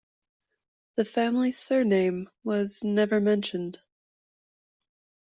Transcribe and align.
The 0.95 1.05
family's 1.05 1.59
surname 1.59 2.27
was 2.43 2.83
never 2.83 3.19
mentioned. 3.19 3.79